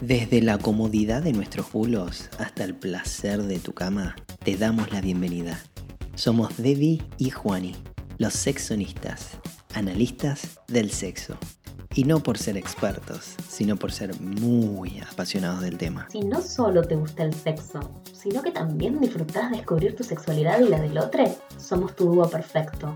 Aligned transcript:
Desde 0.00 0.40
la 0.40 0.56
comodidad 0.56 1.22
de 1.22 1.34
nuestros 1.34 1.70
bulos 1.72 2.30
hasta 2.38 2.64
el 2.64 2.74
placer 2.74 3.42
de 3.42 3.58
tu 3.58 3.74
cama, 3.74 4.16
te 4.42 4.56
damos 4.56 4.90
la 4.92 5.02
bienvenida. 5.02 5.60
Somos 6.14 6.56
Debbie 6.56 7.02
y 7.18 7.28
Juani, 7.28 7.76
los 8.16 8.32
sexonistas, 8.32 9.32
analistas 9.74 10.58
del 10.68 10.90
sexo. 10.90 11.36
Y 11.94 12.04
no 12.04 12.20
por 12.22 12.38
ser 12.38 12.56
expertos, 12.56 13.34
sino 13.46 13.76
por 13.76 13.92
ser 13.92 14.18
muy 14.22 15.00
apasionados 15.00 15.60
del 15.60 15.76
tema. 15.76 16.08
Si 16.10 16.20
no 16.20 16.40
solo 16.40 16.80
te 16.82 16.96
gusta 16.96 17.24
el 17.24 17.34
sexo, 17.34 17.80
sino 18.10 18.40
que 18.40 18.52
también 18.52 18.98
disfrutás 19.00 19.50
descubrir 19.50 19.96
tu 19.96 20.02
sexualidad 20.02 20.60
y 20.60 20.70
la 20.70 20.80
del 20.80 20.96
otro, 20.96 21.24
somos 21.58 21.94
tu 21.94 22.06
dúo 22.06 22.26
perfecto. 22.30 22.94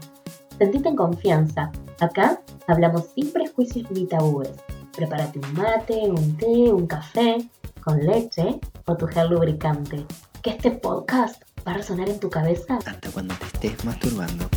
Sentite 0.57 0.89
en 0.89 0.97
confianza. 0.97 1.71
Acá 2.01 2.41
hablamos 2.67 3.09
sin 3.15 3.31
prejuicios 3.31 3.91
ni 3.91 4.07
tabúes. 4.07 4.53
Prepárate 4.95 5.41
un 5.41 5.53
mate, 5.55 5.95
un 6.09 6.37
té, 6.37 6.47
un 6.47 6.87
café, 6.87 7.49
con 7.83 7.99
leche 7.99 8.61
o 8.87 8.97
tu 8.97 9.07
gel 9.09 9.29
lubricante. 9.29 10.07
Que 10.41 10.51
este 10.51 10.71
podcast 10.71 11.43
va 11.67 11.73
a 11.73 11.75
resonar 11.75 12.09
en 12.09 12.21
tu 12.21 12.31
cabeza 12.31 12.79
hasta 12.87 13.11
cuando 13.11 13.35
te 13.35 13.47
estés 13.47 13.85
masturbando. 13.85 14.49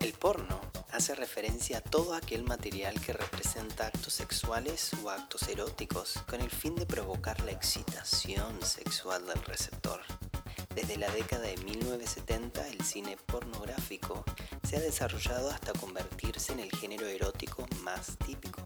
El 0.00 0.12
porno 0.14 0.60
hace 0.92 1.14
referencia 1.14 1.78
a 1.78 1.80
todo 1.82 2.14
aquel 2.14 2.42
material 2.42 3.00
que 3.00 3.12
representa 3.12 3.86
actos 3.86 4.14
sexuales 4.14 4.90
o 5.04 5.10
actos 5.10 5.48
eróticos 5.48 6.14
con 6.28 6.40
el 6.40 6.50
fin 6.50 6.74
de 6.74 6.86
provocar 6.86 7.40
la 7.44 7.52
excitación 7.52 8.60
sexual 8.62 9.24
del 9.26 9.40
receptor. 9.44 10.00
Desde 10.80 10.96
la 10.96 11.10
década 11.10 11.42
de 11.42 11.56
1970 11.56 12.68
el 12.68 12.80
cine 12.82 13.16
pornográfico 13.26 14.24
se 14.62 14.76
ha 14.76 14.80
desarrollado 14.80 15.50
hasta 15.50 15.72
convertirse 15.72 16.52
en 16.52 16.60
el 16.60 16.70
género 16.70 17.04
erótico 17.04 17.66
más 17.82 18.16
típico. 18.18 18.62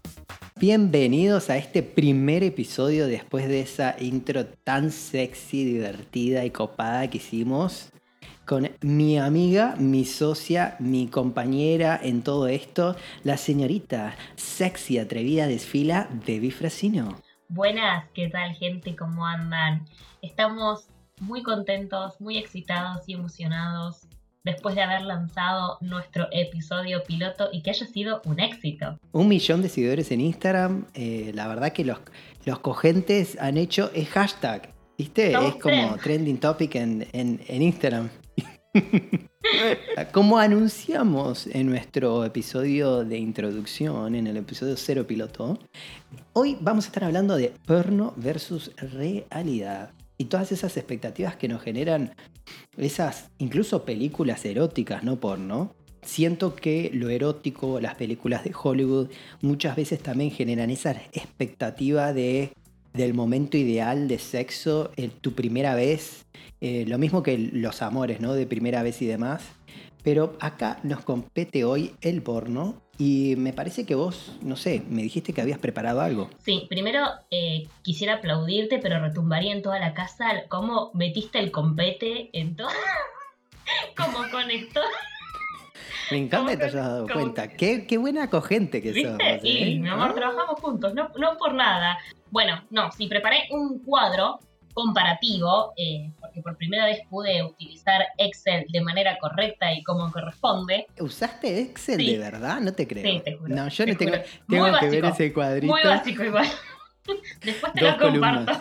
Bienvenidos 0.57 1.49
a 1.49 1.57
este 1.57 1.81
primer 1.81 2.43
episodio 2.43 3.07
después 3.07 3.47
de 3.47 3.61
esa 3.61 3.95
intro 3.99 4.45
tan 4.45 4.91
sexy, 4.91 5.65
divertida 5.65 6.45
y 6.45 6.51
copada 6.51 7.09
que 7.09 7.17
hicimos 7.17 7.91
con 8.45 8.69
mi 8.81 9.17
amiga, 9.17 9.73
mi 9.79 10.05
socia, 10.05 10.75
mi 10.77 11.07
compañera 11.07 11.99
en 11.99 12.21
todo 12.21 12.47
esto, 12.47 12.95
la 13.23 13.37
señorita 13.37 14.15
sexy, 14.35 14.99
atrevida 14.99 15.47
desfila 15.47 16.07
de 16.27 16.51
Frasino. 16.51 17.19
Buenas, 17.49 18.07
¿qué 18.13 18.29
tal 18.29 18.53
gente? 18.53 18.95
¿Cómo 18.95 19.25
andan? 19.25 19.87
Estamos 20.21 20.92
muy 21.21 21.43
contentos, 21.43 22.19
muy 22.19 22.37
excitados 22.37 23.07
y 23.07 23.13
emocionados 23.13 24.07
después 24.43 24.75
de 24.75 24.81
haber 24.81 25.01
lanzado 25.01 25.77
nuestro 25.81 26.27
episodio 26.31 27.03
piloto 27.03 27.49
y 27.51 27.61
que 27.61 27.69
haya 27.69 27.85
sido 27.85 28.21
un 28.25 28.39
éxito. 28.39 28.97
Un 29.13 29.29
millón 29.29 29.61
de 29.61 29.69
seguidores 29.69 30.11
en 30.11 30.21
Instagram. 30.21 30.85
Eh, 30.93 31.31
la 31.33 31.47
verdad 31.47 31.71
que 31.71 31.85
los, 31.85 31.99
los 32.45 32.59
cogentes 32.59 33.37
han 33.39 33.57
hecho 33.57 33.89
es 33.93 34.09
hashtag. 34.09 34.73
¿Viste? 34.97 35.33
es 35.33 35.55
como 35.55 35.97
trending 35.97 36.39
topic 36.39 36.75
en, 36.75 37.07
en 37.13 37.61
Instagram. 37.61 38.09
Como 40.11 40.39
anunciamos 40.39 41.47
en 41.47 41.67
nuestro 41.67 42.25
episodio 42.25 43.03
de 43.03 43.17
introducción, 43.17 44.15
en 44.15 44.25
el 44.27 44.37
episodio 44.37 44.75
cero 44.77 45.05
piloto, 45.05 45.59
hoy 46.33 46.57
vamos 46.59 46.85
a 46.85 46.87
estar 46.87 47.03
hablando 47.03 47.35
de 47.35 47.53
porno 47.65 48.13
versus 48.15 48.71
realidad 48.77 49.91
y 50.17 50.25
todas 50.25 50.51
esas 50.51 50.77
expectativas 50.77 51.35
que 51.35 51.47
nos 51.47 51.61
generan 51.61 52.15
esas 52.77 53.29
incluso 53.37 53.85
películas 53.85 54.45
eróticas, 54.45 55.03
no 55.03 55.19
porno. 55.19 55.75
Siento 56.01 56.55
que 56.55 56.91
lo 56.93 57.09
erótico, 57.09 57.79
las 57.79 57.95
películas 57.95 58.43
de 58.43 58.53
Hollywood, 58.61 59.09
muchas 59.41 59.75
veces 59.75 59.99
también 59.99 60.31
generan 60.31 60.69
esa 60.69 60.91
expectativa 61.13 62.11
de, 62.11 62.51
del 62.93 63.13
momento 63.13 63.57
ideal 63.57 64.07
de 64.07 64.19
sexo, 64.19 64.91
en 64.97 65.11
tu 65.11 65.33
primera 65.33 65.75
vez, 65.75 66.25
eh, 66.59 66.85
lo 66.87 66.97
mismo 66.97 67.23
que 67.23 67.37
los 67.37 67.81
amores, 67.81 68.19
¿no? 68.19 68.33
De 68.33 68.45
primera 68.45 68.83
vez 68.83 69.01
y 69.01 69.05
demás. 69.05 69.43
Pero 70.03 70.35
acá 70.39 70.79
nos 70.83 71.03
compete 71.03 71.63
hoy 71.63 71.95
el 72.01 72.21
porno 72.21 72.81
y 72.97 73.35
me 73.37 73.53
parece 73.53 73.85
que 73.85 73.95
vos, 73.95 74.37
no 74.41 74.55
sé, 74.55 74.83
me 74.89 75.01
dijiste 75.01 75.33
que 75.33 75.41
habías 75.41 75.59
preparado 75.59 76.01
algo. 76.01 76.29
Sí, 76.43 76.67
primero 76.69 77.05
eh, 77.31 77.67
quisiera 77.81 78.15
aplaudirte, 78.15 78.79
pero 78.79 78.99
retumbaría 78.99 79.53
en 79.53 79.61
toda 79.61 79.79
la 79.79 79.93
casa 79.93 80.25
cómo 80.49 80.91
metiste 80.93 81.39
el 81.39 81.51
compete 81.51 82.29
en 82.37 82.55
todo. 82.55 82.67
como 83.97 84.19
conectó. 84.31 84.81
Me 86.11 86.17
encanta 86.17 86.51
que 86.51 86.57
te 86.57 86.63
hayas 86.65 86.75
dado 86.75 87.07
cuenta. 87.07 87.47
Qué, 87.47 87.87
qué, 87.87 87.97
buena 87.97 88.29
cogente 88.29 88.81
que 88.81 88.89
sos. 88.89 89.17
Sí, 89.41 89.57
¿eh? 89.57 89.79
mi 89.79 89.87
amor, 89.87 90.09
ah. 90.11 90.13
trabajamos 90.13 90.59
juntos, 90.59 90.93
no, 90.93 91.09
no 91.17 91.37
por 91.37 91.53
nada. 91.53 91.97
Bueno, 92.29 92.63
no, 92.69 92.91
sí, 92.91 93.07
preparé 93.07 93.47
un 93.51 93.79
cuadro 93.79 94.39
comparativo, 94.73 95.73
eh, 95.77 96.11
porque 96.19 96.41
por 96.41 96.57
primera 96.57 96.85
vez 96.85 96.99
pude 97.09 97.43
utilizar 97.43 98.01
Excel 98.17 98.65
de 98.69 98.81
manera 98.81 99.17
correcta 99.19 99.73
y 99.73 99.83
como 99.83 100.11
corresponde. 100.11 100.87
¿Usaste 100.99 101.61
Excel 101.61 101.97
de 101.97 102.17
verdad? 102.17 102.59
No 102.59 102.73
te 102.73 102.87
creo. 102.87 103.03
Sí, 103.03 103.21
te 103.23 103.35
juro. 103.35 103.53
No, 103.53 103.67
yo 103.69 103.85
no 103.85 103.95
tengo, 103.95 104.17
tengo 104.47 104.79
que 104.79 104.89
ver 104.89 105.05
ese 105.05 105.33
cuadrito. 105.33 105.71
Muy 105.71 105.83
básico 105.83 106.23
igual. 106.23 106.47
Después 107.43 107.73
te 107.73 107.81
lo 107.81 107.97
comparto. 107.97 108.51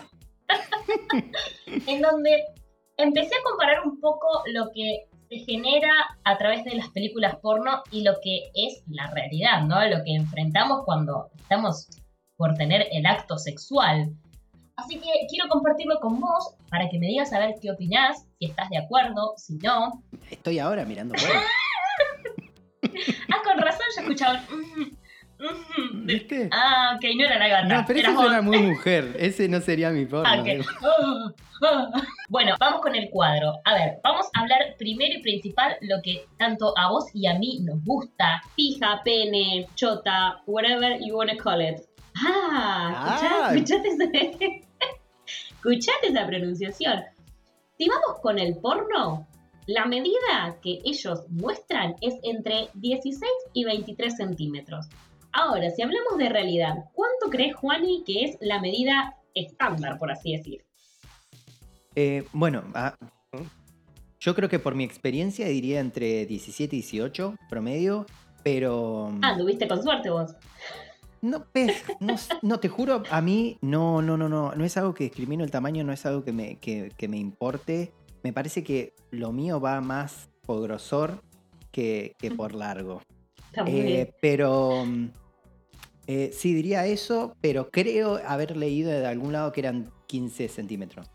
en 1.86 2.02
donde 2.02 2.44
empecé 2.96 3.34
a 3.34 3.42
comparar 3.44 3.86
un 3.86 4.00
poco 4.00 4.26
lo 4.52 4.70
que 4.74 5.06
se 5.28 5.38
genera 5.38 5.90
a 6.24 6.36
través 6.36 6.64
de 6.64 6.74
las 6.74 6.88
películas 6.90 7.36
porno 7.36 7.82
y 7.90 8.02
lo 8.02 8.14
que 8.22 8.50
es 8.54 8.82
la 8.86 9.10
realidad, 9.10 9.62
¿no? 9.62 9.82
Lo 9.88 10.04
que 10.04 10.14
enfrentamos 10.14 10.84
cuando 10.84 11.30
estamos 11.36 11.88
por 12.36 12.54
tener 12.54 12.86
el 12.92 13.06
acto 13.06 13.38
sexual. 13.38 14.10
Así 14.82 14.98
que 14.98 15.10
quiero 15.28 15.48
compartirlo 15.48 16.00
con 16.00 16.20
vos 16.20 16.56
para 16.68 16.88
que 16.88 16.98
me 16.98 17.06
digas 17.06 17.32
a 17.32 17.38
ver 17.38 17.54
qué 17.60 17.70
opinás, 17.70 18.26
si 18.38 18.46
estás 18.46 18.68
de 18.70 18.78
acuerdo, 18.78 19.34
si 19.36 19.54
no. 19.58 20.02
Estoy 20.28 20.58
ahora 20.58 20.84
mirando 20.84 21.14
ah, 22.82 23.38
con 23.44 23.58
razón, 23.58 23.86
ya 23.94 24.02
escuchaba. 24.02 24.42
¿Viste? 26.04 26.48
Ah, 26.52 26.94
ok, 26.96 27.04
no 27.16 27.24
era 27.24 27.38
la 27.38 27.48
gata. 27.48 27.74
No, 27.74 27.84
pero 27.86 28.00
ese 28.00 28.12
suena 28.12 28.42
muy 28.42 28.58
mujer. 28.58 29.14
Ese 29.18 29.48
no 29.48 29.60
sería 29.60 29.90
mi 29.90 30.04
porno. 30.04 30.28
Ah, 30.28 30.42
bueno, 32.28 32.56
vamos 32.58 32.80
con 32.80 32.96
el 32.96 33.08
cuadro. 33.10 33.52
A 33.64 33.74
ver, 33.74 34.00
vamos 34.02 34.26
a 34.34 34.40
hablar 34.40 34.74
primero 34.78 35.14
y 35.16 35.22
principal 35.22 35.76
lo 35.82 36.02
que 36.02 36.26
tanto 36.38 36.76
a 36.76 36.90
vos 36.90 37.06
y 37.14 37.28
a 37.28 37.34
mí 37.38 37.60
nos 37.62 37.84
gusta. 37.84 38.42
Pija, 38.56 39.00
pene, 39.04 39.68
chota, 39.76 40.40
whatever 40.46 40.98
you 41.00 41.16
wanna 41.16 41.36
call 41.36 41.60
it. 41.60 41.80
Ah, 42.16 43.50
escuchaste, 43.52 44.62
escuchaste 45.62 46.08
esa 46.08 46.26
pronunciación. 46.26 47.04
Si 47.78 47.88
vamos 47.88 48.20
con 48.20 48.38
el 48.40 48.56
porno, 48.56 49.28
la 49.66 49.86
medida 49.86 50.58
que 50.60 50.80
ellos 50.84 51.24
muestran 51.28 51.94
es 52.00 52.14
entre 52.24 52.68
16 52.74 53.30
y 53.52 53.64
23 53.64 54.16
centímetros. 54.16 54.88
Ahora, 55.32 55.70
si 55.70 55.82
hablamos 55.82 56.18
de 56.18 56.28
realidad, 56.28 56.74
¿cuánto 56.94 57.30
crees, 57.30 57.54
Juani, 57.54 58.02
que 58.04 58.24
es 58.24 58.36
la 58.40 58.60
medida 58.60 59.14
estándar, 59.34 59.98
por 59.98 60.10
así 60.10 60.36
decir? 60.36 60.64
Eh, 61.94 62.24
bueno, 62.32 62.64
ah, 62.74 62.96
yo 64.18 64.34
creo 64.34 64.48
que 64.48 64.58
por 64.58 64.74
mi 64.74 64.82
experiencia 64.82 65.46
diría 65.46 65.78
entre 65.78 66.26
17 66.26 66.74
y 66.74 66.80
18 66.80 67.36
promedio, 67.48 68.04
pero... 68.42 69.16
Ah, 69.22 69.36
tuviste 69.38 69.68
con 69.68 69.80
suerte 69.80 70.10
vos. 70.10 70.34
No, 71.22 71.44
pez, 71.52 71.84
no, 72.42 72.58
te 72.58 72.68
juro, 72.68 73.04
a 73.08 73.20
mí 73.20 73.56
no, 73.60 74.02
no, 74.02 74.16
no, 74.16 74.28
no, 74.28 74.56
no 74.56 74.64
es 74.64 74.76
algo 74.76 74.92
que 74.92 75.04
discrimino 75.04 75.44
el 75.44 75.52
tamaño, 75.52 75.84
no 75.84 75.92
es 75.92 76.04
algo 76.04 76.24
que 76.24 76.32
me, 76.32 76.56
que, 76.56 77.08
me 77.08 77.16
importe. 77.16 77.92
Me 78.24 78.32
parece 78.32 78.64
que 78.64 78.94
lo 79.12 79.30
mío 79.30 79.60
va 79.60 79.80
más 79.80 80.30
por 80.44 80.60
grosor 80.62 81.22
que, 81.70 82.16
por 82.36 82.56
largo. 82.56 83.02
Eh, 83.66 84.12
pero 84.20 84.84
eh, 86.08 86.30
sí 86.32 86.54
diría 86.54 86.86
eso, 86.86 87.36
pero 87.40 87.70
creo 87.70 88.20
haber 88.26 88.56
leído 88.56 88.90
de 88.90 89.06
algún 89.06 89.32
lado 89.32 89.52
que 89.52 89.60
eran 89.60 89.92
15 90.08 90.48
centímetros. 90.48 91.08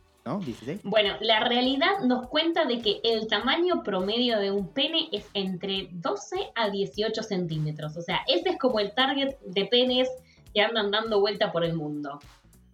Bueno, 0.84 1.16
la 1.22 1.42
realidad 1.48 2.00
nos 2.06 2.28
cuenta 2.28 2.66
de 2.66 2.80
que 2.80 3.00
el 3.04 3.28
tamaño 3.28 3.84
promedio 3.84 4.40
de 4.40 4.52
un 4.52 4.74
pene 4.74 5.10
es 5.12 5.26
entre 5.34 5.90
12 5.92 6.36
a 6.56 6.70
18 6.70 7.24
centímetros. 7.24 7.98
O 7.98 8.02
sea, 8.02 8.22
ese 8.28 8.50
es 8.50 8.58
como 8.58 8.80
el 8.80 8.94
target 8.94 9.36
de 9.46 9.66
penes 9.66 10.10
que 10.54 10.62
andan 10.62 10.92
dando 10.92 11.20
vuelta 11.20 11.52
por 11.52 11.64
el 11.64 11.76
mundo. 11.76 12.20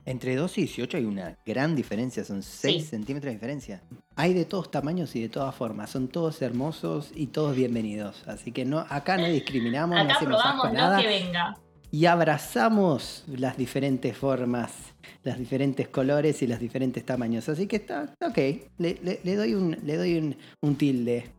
Entre 0.06 0.36
12 0.36 0.62
y 0.62 0.64
18 0.66 0.98
hay 0.98 1.06
una 1.06 1.38
gran 1.46 1.76
diferencia, 1.76 2.26
son 2.26 2.44
6 2.44 2.90
centímetros 2.90 3.30
de 3.30 3.36
diferencia. 3.36 3.84
Hay 4.18 4.34
de 4.34 4.44
todos 4.44 4.70
tamaños 4.70 5.16
y 5.16 5.22
de 5.22 5.30
todas 5.30 5.56
formas, 5.56 5.92
son 5.92 6.10
todos 6.10 6.42
hermosos 6.42 7.12
y 7.16 7.28
todos 7.28 7.56
bienvenidos. 7.56 8.28
Así 8.28 8.52
que 8.52 8.66
no, 8.66 8.80
acá 8.90 9.18
no 9.18 9.28
discriminamos, 9.28 9.98
acá 9.98 10.04
no 10.04 10.14
hacemos 10.16 10.42
probamos 10.42 10.74
nada. 10.74 11.02
que 11.02 11.08
venga. 11.08 11.58
Y 11.94 12.08
abrazamos 12.08 13.24
las 13.28 13.56
diferentes 13.56 14.18
formas 14.18 14.94
los 15.24 15.38
diferentes 15.38 15.88
colores 15.88 16.42
y 16.42 16.48
los 16.48 16.60
diferentes 16.60 17.06
tamaños. 17.06 17.48
Así 17.50 17.68
que 17.68 17.78
está, 17.78 18.14
ok, 18.22 18.38
le, 18.78 19.36
doy, 19.36 19.54
un, 19.54 19.78
le 19.84 19.98
doy 19.98 20.36
un, 20.62 20.76
tilde. 20.76 21.30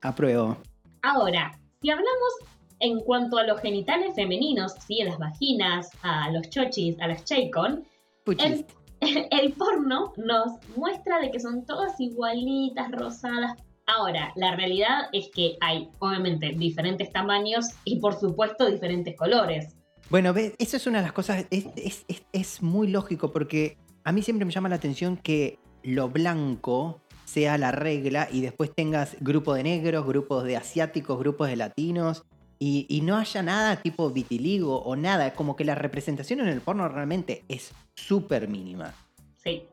Apruebo. 0.00 0.58
Ahora, 1.02 1.58
si 1.80 1.90
hablamos 1.90 2.32
en 2.80 3.00
cuanto 3.00 3.38
a 3.38 3.44
los 3.44 3.60
genitales 3.60 4.14
femeninos, 4.14 4.74
¿sí? 4.86 5.00
a 5.00 5.06
las 5.06 5.18
vaginas, 5.18 5.88
a 6.02 6.30
los 6.30 6.48
chochis, 6.50 7.00
a 7.00 7.08
las 7.08 7.24
cheicon, 7.24 7.84
el, 8.26 8.66
el 9.00 9.52
porno 9.54 10.12
nos 10.18 10.52
muestra 10.76 11.20
de 11.20 11.30
que 11.30 11.40
son 11.40 11.64
todas 11.64 11.98
igualitas, 11.98 12.90
rosadas. 12.92 13.58
Ahora, 13.86 14.32
la 14.36 14.54
realidad 14.56 15.08
es 15.12 15.28
que 15.34 15.56
hay, 15.60 15.88
obviamente, 15.98 16.52
diferentes 16.56 17.10
tamaños 17.10 17.66
y, 17.84 17.98
por 18.00 18.18
supuesto, 18.18 18.70
diferentes 18.70 19.16
colores. 19.16 19.74
Bueno, 20.10 20.34
eso 20.36 20.76
es 20.76 20.86
una 20.86 20.98
de 20.98 21.04
las 21.04 21.12
cosas, 21.12 21.46
es, 21.50 22.04
es, 22.32 22.62
muy 22.62 22.88
lógico 22.88 23.32
porque 23.32 23.78
a 24.04 24.12
mí 24.12 24.22
siempre 24.22 24.44
me 24.44 24.52
llama 24.52 24.68
la 24.68 24.76
atención 24.76 25.16
que 25.16 25.58
lo 25.82 26.08
blanco 26.08 27.00
sea 27.24 27.58
la 27.58 27.72
regla 27.72 28.28
y 28.30 28.40
después 28.42 28.74
tengas 28.74 29.16
grupos 29.20 29.56
de 29.56 29.64
negros, 29.64 30.06
grupos 30.06 30.44
de 30.44 30.56
asiáticos, 30.56 31.18
grupos 31.18 31.48
de 31.48 31.56
latinos 31.56 32.24
y, 32.58 32.86
y, 32.88 33.00
no 33.00 33.16
haya 33.16 33.42
nada 33.42 33.76
tipo 33.82 34.10
vitiligo 34.10 34.82
o 34.82 34.94
nada, 34.94 35.34
como 35.34 35.56
que 35.56 35.64
la 35.64 35.74
representación 35.74 36.40
en 36.40 36.48
el 36.48 36.60
porno 36.60 36.88
realmente 36.88 37.44
es 37.48 37.72
súper 37.94 38.46
mínima. 38.46 38.94
Sí. 39.42 39.64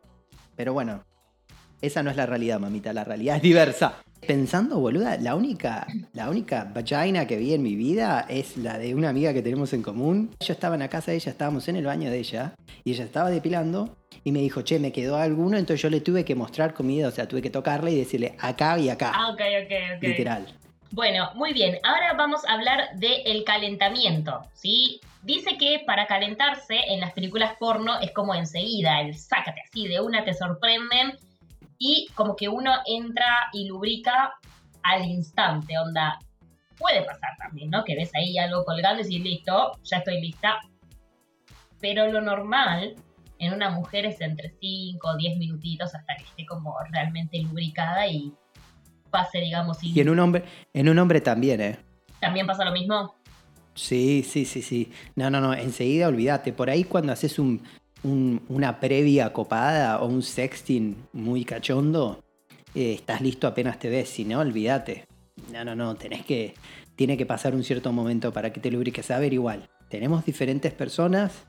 Pero 0.55 0.73
bueno, 0.73 1.03
esa 1.81 2.03
no 2.03 2.09
es 2.09 2.15
la 2.15 2.25
realidad, 2.25 2.59
mamita, 2.59 2.93
la 2.93 3.03
realidad 3.03 3.37
es 3.37 3.41
diversa. 3.41 4.01
Pensando, 4.25 4.79
boluda, 4.79 5.17
la 5.17 5.35
única, 5.35 5.87
la 6.13 6.29
única 6.29 6.71
vagina 6.73 7.25
que 7.25 7.37
vi 7.37 7.53
en 7.53 7.63
mi 7.63 7.75
vida 7.75 8.25
es 8.29 8.55
la 8.55 8.77
de 8.77 8.93
una 8.93 9.09
amiga 9.09 9.33
que 9.33 9.41
tenemos 9.41 9.73
en 9.73 9.81
común. 9.81 10.35
Yo 10.39 10.53
estaba 10.53 10.75
en 10.75 10.81
la 10.81 10.89
casa 10.89 11.11
de 11.11 11.17
ella, 11.17 11.31
estábamos 11.31 11.67
en 11.67 11.75
el 11.75 11.85
baño 11.85 12.09
de 12.11 12.19
ella, 12.19 12.53
y 12.83 12.91
ella 12.91 13.03
estaba 13.03 13.31
depilando, 13.31 13.97
y 14.23 14.31
me 14.31 14.39
dijo, 14.39 14.61
che, 14.61 14.79
me 14.79 14.91
quedó 14.91 15.17
alguno, 15.17 15.57
entonces 15.57 15.81
yo 15.81 15.89
le 15.89 16.01
tuve 16.01 16.23
que 16.23 16.35
mostrar 16.35 16.73
comida, 16.73 17.07
o 17.07 17.11
sea, 17.11 17.27
tuve 17.27 17.41
que 17.41 17.49
tocarle 17.49 17.91
y 17.91 17.97
decirle 17.97 18.35
acá 18.39 18.77
y 18.77 18.89
acá. 18.89 19.11
Ah, 19.13 19.29
ok, 19.29 19.41
ok, 19.63 19.71
ok. 19.97 20.03
Literal. 20.03 20.45
Bueno, 20.91 21.31
muy 21.35 21.53
bien. 21.53 21.79
Ahora 21.83 22.13
vamos 22.13 22.45
a 22.45 22.53
hablar 22.53 22.89
del 22.97 23.43
calentamiento, 23.43 24.41
¿sí? 24.53 24.99
Dice 25.23 25.57
que 25.57 25.81
para 25.85 26.05
calentarse 26.05 26.75
en 26.89 26.99
las 26.99 27.13
películas 27.13 27.53
porno 27.59 27.99
es 28.01 28.11
como 28.11 28.35
enseguida, 28.35 29.01
el 29.01 29.17
sácate 29.17 29.61
así, 29.67 29.87
de 29.87 29.99
una 30.01 30.23
te 30.25 30.33
sorprenden 30.33 31.13
y 31.83 32.07
como 32.13 32.35
que 32.35 32.47
uno 32.47 32.71
entra 32.85 33.49
y 33.53 33.67
lubrica 33.67 34.35
al 34.83 35.03
instante, 35.03 35.79
onda. 35.79 36.19
Puede 36.77 37.01
pasar 37.01 37.31
también, 37.39 37.71
¿no? 37.71 37.83
Que 37.83 37.95
ves 37.95 38.11
ahí 38.13 38.37
algo 38.37 38.63
colgando 38.63 39.01
y 39.01 39.05
dices, 39.05 39.23
listo, 39.23 39.79
ya 39.83 39.97
estoy 39.97 40.21
lista. 40.21 40.59
Pero 41.79 42.11
lo 42.11 42.21
normal 42.21 42.95
en 43.39 43.53
una 43.55 43.71
mujer 43.71 44.05
es 44.05 44.21
entre 44.21 44.53
5 44.59 45.07
o 45.07 45.17
10 45.17 45.39
minutitos 45.39 45.95
hasta 45.95 46.15
que 46.17 46.23
esté 46.23 46.45
como 46.45 46.75
realmente 46.91 47.41
lubricada 47.41 48.05
y 48.05 48.31
pase, 49.09 49.39
digamos. 49.39 49.83
Y, 49.83 49.91
y 49.91 50.01
en 50.01 50.09
un 50.09 50.19
hombre, 50.19 50.43
en 50.73 50.87
un 50.87 50.99
hombre 50.99 51.19
también, 51.19 51.61
¿eh? 51.61 51.79
¿También 52.19 52.45
pasa 52.45 52.63
lo 52.63 52.73
mismo? 52.73 53.15
Sí, 53.73 54.23
sí, 54.23 54.45
sí, 54.45 54.61
sí. 54.61 54.91
No, 55.15 55.31
no, 55.31 55.41
no, 55.41 55.55
enseguida 55.55 56.09
olvídate. 56.09 56.53
Por 56.53 56.69
ahí 56.69 56.83
cuando 56.83 57.11
haces 57.11 57.39
un, 57.39 57.63
una 58.03 58.79
previa 58.79 59.31
copada 59.31 60.01
o 60.01 60.07
un 60.07 60.23
sexting 60.23 60.95
muy 61.13 61.45
cachondo, 61.45 62.23
eh, 62.73 62.93
estás 62.93 63.21
listo 63.21 63.47
apenas 63.47 63.79
te 63.79 63.89
ves, 63.89 64.09
si 64.09 64.25
no, 64.25 64.39
olvídate. 64.39 65.05
No, 65.51 65.63
no, 65.63 65.75
no, 65.75 65.95
tenés 65.95 66.25
que, 66.25 66.53
tiene 66.95 67.17
que 67.17 67.25
pasar 67.25 67.53
un 67.55 67.63
cierto 67.63 67.91
momento 67.91 68.31
para 68.31 68.51
que 68.51 68.59
te 68.59 68.71
lubriques. 68.71 69.11
A 69.11 69.19
ver, 69.19 69.33
igual, 69.33 69.69
tenemos 69.89 70.25
diferentes 70.25 70.73
personas 70.73 71.43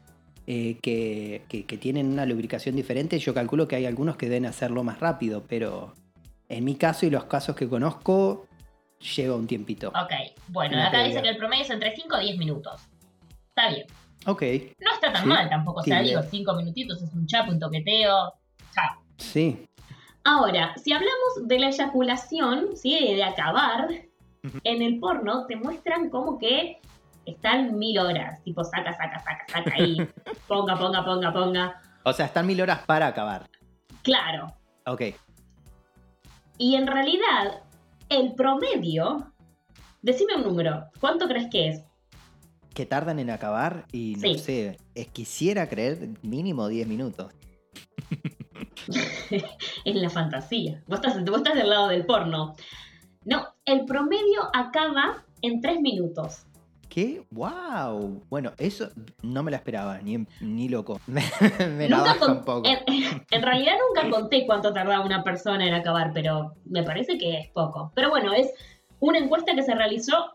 eh, 0.47 0.79
que, 0.83 1.43
que, 1.49 1.79
tienen 1.79 2.09
una 2.09 2.27
lubricación 2.27 2.75
diferente. 2.75 3.19
Yo 3.19 3.33
calculo 3.33 3.69
que 3.69 3.77
hay 3.77 3.87
algunos 3.87 4.17
que 4.17 4.27
deben 4.27 4.47
hacerlo 4.47 4.83
más 4.83 5.01
rápido, 5.01 5.45
pero 5.49 5.95
en 6.49 6.65
mi 6.65 6.75
caso 6.75 7.07
y 7.07 7.11
los 7.11 7.25
casos 7.25 7.55
que 7.57 7.69
conozco, 7.69 8.47
lleva 9.17 9.37
un 9.37 9.47
tiempito. 9.47 9.89
Ok, 9.89 10.13
bueno, 10.49 10.83
acá 10.83 11.05
dice 11.05 11.23
que 11.23 11.31
el 11.31 11.37
promedio 11.37 11.63
es 11.63 11.71
entre 11.71 11.95
5 11.95 12.17
o 12.17 12.21
10 12.21 12.39
minutos. 12.39 12.81
Está 13.49 13.69
bien. 13.69 13.87
Ok. 14.27 14.43
No 14.79 14.93
está 14.95 15.13
tan 15.13 15.29
mal 15.29 15.49
tampoco. 15.49 15.81
O 15.81 15.83
sea, 15.83 16.01
digo, 16.01 16.23
cinco 16.23 16.55
minutitos 16.55 17.03
es 17.03 17.13
un 17.13 17.27
chap, 17.27 17.49
un 17.49 17.59
toqueteo. 17.59 18.35
Chao. 18.73 19.03
Sí. 19.17 19.67
Ahora, 20.25 20.75
si 20.77 20.93
hablamos 20.93 21.49
de 21.49 21.59
la 21.59 21.69
eyaculación, 21.69 22.77
¿sí? 22.77 23.15
de 23.15 23.25
acabar, 23.25 23.89
en 24.65 24.83
el 24.83 25.01
porno 25.01 25.47
te 25.47 25.57
muestran 25.57 26.11
como 26.11 26.39
que 26.39 26.81
están 27.27 27.79
mil 27.79 27.99
horas. 27.99 28.43
Tipo, 28.45 28.63
saca, 28.65 28.93
saca, 28.93 29.19
saca, 29.19 29.45
saca 29.49 29.73
ahí. 29.75 29.97
ponga, 30.49 30.79
ponga, 30.79 31.05
ponga, 31.05 31.33
ponga. 31.33 31.83
O 32.05 32.13
sea, 32.13 32.27
están 32.27 32.47
mil 32.47 32.61
horas 32.61 32.81
para 32.87 33.09
acabar. 33.09 33.49
Claro. 34.03 34.47
Ok. 34.87 35.03
Y 36.59 36.77
en 36.77 36.87
realidad, 36.87 37.63
el 38.09 38.35
promedio. 38.35 39.33
Decime 40.03 40.37
un 40.37 40.43
número. 40.43 40.87
¿Cuánto 41.01 41.29
crees 41.29 41.49
que 41.49 41.69
es? 41.69 41.85
Que 42.73 42.87
tardan 42.87 43.19
en 43.19 43.31
acabar 43.31 43.87
y 43.93 44.17
no 44.17 44.35
sé, 44.39 44.79
es, 44.95 45.09
quisiera 45.09 45.69
creer 45.69 46.11
mínimo 46.23 46.69
10 46.69 46.89
minutos. 46.89 47.33
es 49.85 49.95
la 49.95 50.11
fantasía. 50.11 50.83
Vos 50.87 51.01
estás, 51.01 51.25
vos 51.25 51.39
estás 51.39 51.55
del 51.55 51.71
lado 51.71 51.89
del 51.89 52.05
porno. 52.07 52.55
No, 53.25 53.47
el 53.65 53.85
promedio 53.85 54.51
acaba 54.53 55.25
en 55.43 55.61
3 55.61 55.81
minutos. 55.81 56.47
¿Qué? 56.89 57.25
¡Wow! 57.31 58.23
Bueno, 58.29 58.53
eso 58.59 58.91
no 59.23 59.43
me 59.43 59.51
la 59.51 59.57
esperaba, 59.57 59.99
ni, 60.03 60.27
ni 60.41 60.69
loco. 60.69 61.01
me 61.07 61.89
la 61.89 62.17
un 62.29 62.45
poco. 62.45 62.69
En, 62.69 63.25
en, 63.31 63.43
realidad 63.43 63.73
nunca 63.89 64.11
conté 64.11 64.45
cuánto 64.45 64.75
tardaba 64.75 65.03
una 65.03 65.25
persona 65.25 65.67
en 65.67 65.73
acabar, 65.73 66.13
pero 66.13 66.55
me 66.67 66.83
parece 66.83 67.17
que 67.17 67.39
es 67.39 67.49
poco. 67.49 67.93
Pero 67.95 68.11
bueno, 68.11 68.35
es 68.35 68.53
una 69.01 69.19
encuesta 69.19 69.55
que 69.55 69.63
se 69.63 69.75
realizó 69.75 70.33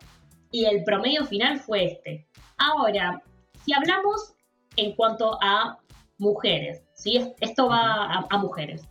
y 0.52 0.66
el 0.66 0.84
promedio 0.84 1.26
final 1.26 1.60
fue 1.60 1.86
este. 1.86 2.28
Ahora, 2.58 3.22
si 3.66 3.74
hablamos 3.74 4.34
en 4.76 4.96
cuanto 4.96 5.38
a 5.42 5.78
mujeres, 6.18 6.84
¿sí? 6.94 7.34
esto 7.40 7.68
va 7.68 8.26
a, 8.30 8.38
mujeres. 8.38 8.88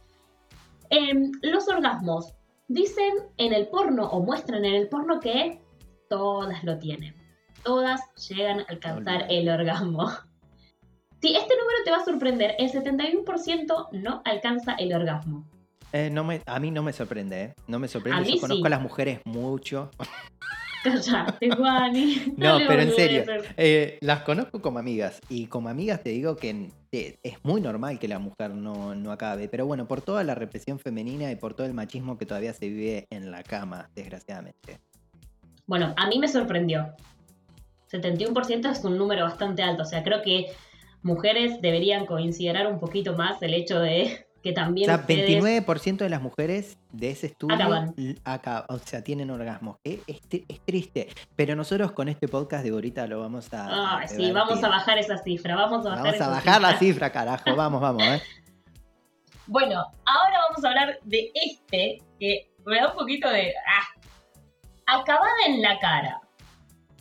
Em, 0.91 1.33
los 1.43 1.69
orgasmos, 1.69 2.35
dicen 2.69 3.15
en 3.39 3.53
el 3.53 3.69
porno 3.69 4.07
o 4.07 4.21
muestran 4.21 4.65
en 4.65 4.75
el 4.75 4.89
porno 4.89 5.21
que 5.21 5.61
todas 6.09 6.63
lo 6.65 6.79
tienen. 6.79 7.15
Todas 7.65 8.01
llegan 8.29 8.61
a 8.61 8.65
alcanzar 8.69 9.27
el 9.29 9.49
orgasmo. 9.49 10.11
Si 11.19 11.35
este 11.35 11.57
número 11.57 11.79
te 11.83 11.91
va 11.91 11.97
a 11.97 12.05
sorprender, 12.05 12.55
el 12.59 12.71
71% 12.71 13.89
no 13.93 14.23
alcanza 14.27 14.75
el 14.75 14.93
orgasmo. 14.93 15.49
Eh, 15.93 16.11
no 16.11 16.25
me, 16.25 16.43
a 16.45 16.61
mí 16.61 16.71
no 16.71 16.83
me 16.83 16.93
sorprende, 16.93 17.43
¿eh? 17.43 17.55
No 17.67 17.79
me 17.79 17.89
sorprende. 17.89 18.31
Yo 18.31 18.39
conozco 18.39 18.67
a 18.67 18.69
las 18.69 18.83
mujeres 18.83 19.21
mucho. 19.25 19.91
No, 22.37 22.59
pero 22.67 22.83
en 22.83 22.93
serio, 22.93 23.25
eh, 23.57 23.99
las 24.01 24.23
conozco 24.23 24.61
como 24.61 24.79
amigas 24.79 25.21
y 25.29 25.47
como 25.47 25.69
amigas 25.69 26.03
te 26.03 26.11
digo 26.11 26.37
que 26.37 26.71
es 26.93 27.45
muy 27.45 27.61
normal 27.61 27.99
que 27.99 28.09
la 28.09 28.19
mujer 28.19 28.51
no, 28.51 28.95
no 28.95 29.13
acabe, 29.13 29.49
pero 29.49 29.67
bueno, 29.67 29.87
por 29.87 30.01
toda 30.01 30.25
la 30.25 30.35
represión 30.35 30.79
femenina 30.79 31.31
y 31.31 31.37
por 31.37 31.55
todo 31.55 31.67
el 31.67 31.75
machismo 31.75 32.17
que 32.19 32.27
todavía 32.27 32.53
se 32.53 32.69
vive 32.69 33.07
en 33.11 33.31
la 33.31 33.43
cama, 33.43 33.91
desgraciadamente. 33.95 34.81
Bueno, 35.67 35.95
a 35.97 36.09
mí 36.09 36.19
me 36.19 36.29
sorprendió. 36.29 36.95
71% 37.91 38.71
es 38.71 38.85
un 38.85 38.99
número 38.99 39.25
bastante 39.25 39.63
alto, 39.63 39.83
o 39.83 39.87
sea, 39.87 40.03
creo 40.03 40.23
que 40.23 40.47
mujeres 41.03 41.61
deberían 41.61 42.07
considerar 42.07 42.67
un 42.67 42.81
poquito 42.81 43.15
más 43.15 43.41
el 43.43 43.55
hecho 43.55 43.79
de 43.79 44.26
que 44.47 44.53
también. 44.53 44.89
O 44.89 44.95
sea, 44.95 45.07
29% 45.07 45.97
de 45.97 46.09
las 46.09 46.23
mujeres 46.23 46.79
de 46.93 47.11
ese 47.11 47.27
estudio 47.27 47.57
o 48.69 48.79
sea, 48.79 49.03
tienen 49.03 49.31
orgasmos. 49.31 49.79
Es, 49.83 50.01
triste. 50.65 51.09
Pero 51.35 51.57
nosotros 51.57 51.91
con 51.93 52.09
este 52.09 52.29
podcast 52.29 52.65
de 52.65 52.71
ahorita 52.71 53.09
lo 53.09 53.21
vamos 53.21 53.53
a. 53.53 53.99
Ah, 53.99 54.07
sí, 54.07 54.31
vamos 54.31 54.63
a 54.63 54.69
bajar 54.69 54.99
esa 54.99 55.19
cifra. 55.19 55.57
Vamos 55.57 55.85
a 55.85 55.91
bajar, 55.91 56.05
vamos 56.05 56.21
a 56.21 56.29
bajar 56.29 56.61
la 56.61 56.79
cifra, 56.79 57.11
carajo. 57.11 57.57
Vamos, 57.57 57.81
vamos, 57.81 58.03
¿eh? 58.05 58.23
Bueno, 59.49 59.81
ahora 60.05 60.41
vamos 60.49 60.65
a 60.65 60.69
hablar 60.69 60.99
de 61.05 61.31
este 61.35 62.03
que 62.19 62.51
me 62.65 62.81
da 62.81 62.91
un 62.91 62.97
poquito 62.97 63.29
de. 63.29 63.53
Ah, 63.67 64.99
acabada 65.01 65.47
en 65.47 65.61
la 65.61 65.79
cara. 65.81 66.21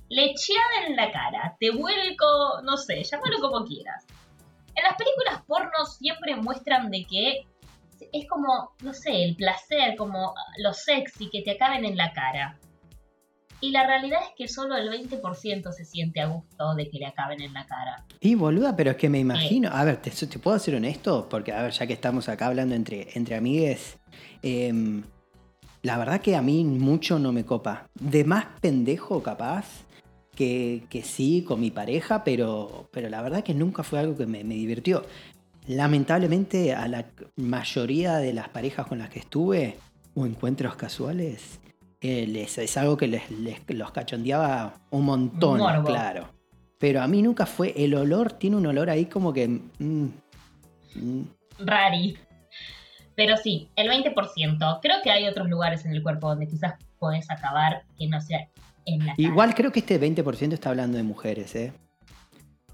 Lecheada 0.09 0.87
en 0.87 0.95
la 0.95 1.11
cara. 1.11 1.55
Te 1.59 1.71
vuelco, 1.71 2.61
no 2.63 2.77
sé, 2.77 3.03
llámalo 3.03 3.39
como 3.39 3.65
quieras. 3.65 4.05
En 4.75 4.83
las 4.83 4.95
películas 4.95 5.41
porno 5.47 5.85
siempre 5.85 6.35
muestran 6.35 6.91
de 6.91 7.05
que 7.09 7.45
es 8.11 8.27
como, 8.27 8.71
no 8.83 8.93
sé, 8.93 9.23
el 9.23 9.35
placer, 9.35 9.95
como 9.97 10.33
lo 10.57 10.73
sexy 10.73 11.29
que 11.29 11.41
te 11.41 11.51
acaben 11.51 11.85
en 11.85 11.97
la 11.97 12.11
cara. 12.11 12.59
Y 13.61 13.71
la 13.71 13.87
realidad 13.87 14.19
es 14.21 14.33
que 14.35 14.47
solo 14.47 14.75
el 14.75 14.89
20% 14.89 15.71
se 15.71 15.85
siente 15.85 16.19
a 16.21 16.27
gusto 16.27 16.75
de 16.75 16.89
que 16.89 16.99
le 16.99 17.05
acaben 17.05 17.41
en 17.41 17.53
la 17.53 17.65
cara. 17.65 18.05
Y 18.19 18.35
boluda, 18.35 18.75
pero 18.75 18.91
es 18.91 18.97
que 18.97 19.09
me 19.09 19.19
imagino. 19.19 19.69
A 19.71 19.83
ver, 19.85 19.97
¿te, 19.97 20.11
puedo 20.39 20.57
hacer 20.57 20.75
honesto? 20.75 21.27
Porque, 21.29 21.53
a 21.53 21.63
ver, 21.63 21.71
ya 21.71 21.87
que 21.87 21.93
estamos 21.93 22.27
acá 22.27 22.47
hablando 22.47 22.75
entre, 22.75 23.07
entre 23.15 23.35
amigues. 23.35 23.97
Em, 24.41 25.03
la 25.81 25.97
verdad 25.97 26.19
que 26.19 26.35
a 26.35 26.41
mí 26.41 26.63
mucho 26.65 27.17
no 27.17 27.31
me 27.31 27.45
copa. 27.45 27.87
De 27.93 28.25
más 28.25 28.45
pendejo, 28.59 29.23
capaz 29.23 29.85
que, 30.35 31.01
sí 31.03 31.43
con 31.47 31.59
mi 31.59 31.71
pareja, 31.71 32.23
pero, 32.23 32.89
pero 32.91 33.09
la 33.09 33.21
verdad 33.21 33.43
que 33.43 33.53
nunca 33.53 33.83
fue 33.83 33.99
algo 33.99 34.15
que 34.15 34.25
me, 34.25 34.43
divirtió. 34.43 35.05
Lamentablemente 35.67 36.73
a 36.73 36.87
la 36.87 37.05
mayoría 37.37 38.17
de 38.17 38.33
las 38.33 38.49
parejas 38.49 38.85
con 38.85 38.99
las 38.99 39.09
que 39.09 39.19
estuve 39.19 39.77
o 40.13 40.25
encuentros 40.25 40.75
casuales, 40.75 41.59
eh, 42.01 42.27
les, 42.27 42.57
es 42.57 42.77
algo 42.77 42.97
que 42.97 43.07
les, 43.07 43.31
les- 43.31 43.61
los 43.69 43.91
cachondeaba 43.91 44.75
un 44.91 45.05
montón, 45.05 45.59
Morbo. 45.59 45.85
claro. 45.85 46.29
Pero 46.77 47.01
a 47.01 47.07
mí 47.07 47.21
nunca 47.21 47.45
fue, 47.45 47.73
el 47.75 47.95
olor, 47.95 48.33
tiene 48.33 48.57
un 48.57 48.65
olor 48.65 48.89
ahí 48.89 49.05
como 49.05 49.33
que... 49.33 49.47
mm, 49.47 50.07
mm, 50.95 51.23
Rari. 51.59 52.17
Pero 53.15 53.37
sí, 53.37 53.69
el 53.77 53.89
20%. 53.89 54.79
Creo 54.81 54.97
que 55.01 55.09
hay 55.09 55.25
otros 55.25 55.49
lugares 55.49 55.85
en 55.85 55.93
el 55.93 56.03
cuerpo 56.03 56.27
donde 56.27 56.47
quizás 56.47 56.75
podés 56.99 57.31
acabar 57.31 57.83
que 57.97 58.07
no 58.07 58.19
sea 58.19 58.49
en 58.85 58.99
la 58.99 59.15
cara. 59.15 59.29
Igual 59.29 59.55
creo 59.55 59.71
que 59.71 59.79
este 59.79 59.99
20% 59.99 60.53
está 60.53 60.69
hablando 60.69 60.97
de 60.97 61.03
mujeres, 61.03 61.55
¿eh? 61.55 61.73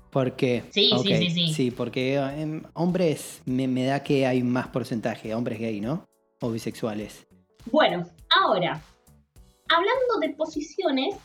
Porque... 0.10 0.63
Sí, 0.72 0.91
sí, 1.03 1.15
sí, 1.15 1.30
sí. 1.30 1.53
Sí, 1.53 1.72
porque 1.72 2.15
em, 2.15 2.63
hombres 2.74 3.41
me, 3.46 3.68
me 3.68 3.86
da 3.86 4.03
que 4.03 4.27
hay 4.27 4.44
más 4.44 4.68
porcentaje, 4.68 5.34
hombres 5.34 5.60
gay, 5.60 5.80
¿no? 5.80 6.06
O 6.41 6.51
bisexuales. 6.51 7.25
Bueno, 7.72 8.06
ahora, 8.41 8.82
hablando 9.70 10.20
de 10.20 10.30
posiciones, 10.36 11.15